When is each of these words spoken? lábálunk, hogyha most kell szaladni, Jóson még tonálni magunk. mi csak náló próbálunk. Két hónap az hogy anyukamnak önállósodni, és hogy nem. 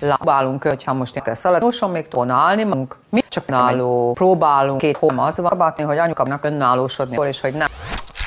lábálunk, 0.00 0.62
hogyha 0.62 0.92
most 0.92 1.22
kell 1.22 1.34
szaladni, 1.34 1.64
Jóson 1.64 1.90
még 1.90 2.08
tonálni 2.08 2.64
magunk. 2.64 2.96
mi 3.08 3.24
csak 3.28 3.46
náló 3.46 4.12
próbálunk. 4.12 4.78
Két 4.78 4.96
hónap 4.96 5.26
az 5.26 5.38
hogy 5.82 5.98
anyukamnak 5.98 6.44
önállósodni, 6.44 7.16
és 7.28 7.40
hogy 7.40 7.52
nem. 7.52 7.68